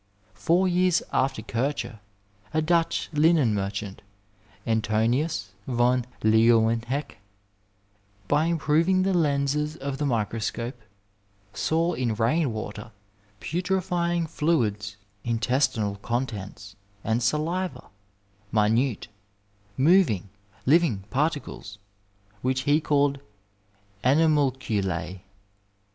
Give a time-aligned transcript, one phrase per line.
[0.33, 1.99] Four years after Kircher
[2.55, 4.01] a Dutch linen metchant,
[4.65, 7.17] Antonius von Leeuwenhoek,
[8.27, 10.81] by improving the lenses of the microscope,
[11.53, 12.91] saw in rain water,
[13.39, 17.85] putrefying fluids, intestinal contents, and saliva,
[18.51, 19.07] minute,
[19.77, 20.29] moving,
[20.65, 21.77] living particles,
[22.41, 23.19] which he called
[23.63, 25.19] '* animalculaB."